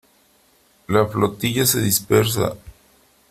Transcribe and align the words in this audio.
la 0.87 1.05
flotilla 1.05 1.63
se 1.67 1.77
dispersa. 1.79 2.57